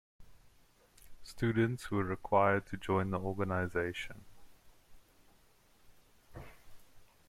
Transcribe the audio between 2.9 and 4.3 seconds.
the organisation.